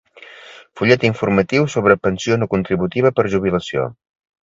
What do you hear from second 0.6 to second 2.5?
Fullet informatiu sobre Pensió